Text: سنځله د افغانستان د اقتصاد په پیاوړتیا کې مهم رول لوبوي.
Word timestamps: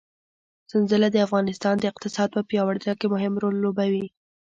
سنځله 0.71 1.07
د 1.11 1.17
افغانستان 1.27 1.75
د 1.79 1.83
اقتصاد 1.91 2.29
په 2.33 2.41
پیاوړتیا 2.49 2.93
کې 2.99 3.07
مهم 3.13 3.33
رول 3.41 3.55
لوبوي. 3.63 4.05